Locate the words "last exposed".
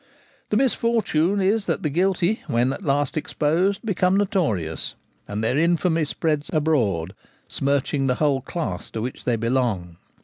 2.81-3.81